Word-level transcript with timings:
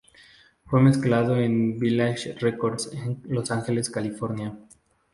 Fue 0.65 0.81
mezclado 0.81 1.37
en 1.37 1.77
Village 1.77 2.33
Recordings, 2.39 2.91
en 2.91 3.21
Los 3.27 3.51
Ángeles, 3.51 3.91
California. 3.91 4.57